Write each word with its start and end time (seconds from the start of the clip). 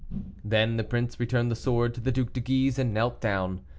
Then 0.43 0.77
the 0.77 0.83
prince 0.83 1.19
returned 1.19 1.51
the 1.51 1.55
sword 1.55 1.93
to 1.93 2.01
the 2.01 2.11
Duc 2.11 2.33
de 2.33 2.39
Guise, 2.39 2.79
and 2.79 2.91
knelt 2.91 3.21
down. 3.21 3.61